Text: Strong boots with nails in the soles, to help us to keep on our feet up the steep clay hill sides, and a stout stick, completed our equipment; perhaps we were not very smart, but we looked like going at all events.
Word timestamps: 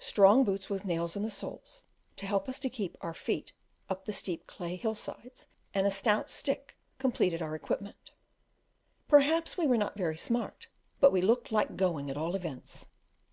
Strong 0.00 0.42
boots 0.42 0.68
with 0.68 0.84
nails 0.84 1.14
in 1.14 1.22
the 1.22 1.30
soles, 1.30 1.84
to 2.16 2.26
help 2.26 2.48
us 2.48 2.58
to 2.58 2.68
keep 2.68 2.96
on 3.00 3.06
our 3.06 3.14
feet 3.14 3.52
up 3.88 4.06
the 4.06 4.12
steep 4.12 4.44
clay 4.48 4.74
hill 4.74 4.92
sides, 4.96 5.46
and 5.72 5.86
a 5.86 5.90
stout 5.92 6.28
stick, 6.28 6.76
completed 6.98 7.40
our 7.40 7.54
equipment; 7.54 8.10
perhaps 9.06 9.56
we 9.56 9.68
were 9.68 9.78
not 9.78 9.94
very 9.96 10.16
smart, 10.16 10.66
but 10.98 11.12
we 11.12 11.20
looked 11.22 11.52
like 11.52 11.76
going 11.76 12.10
at 12.10 12.16
all 12.16 12.34
events. 12.34 12.88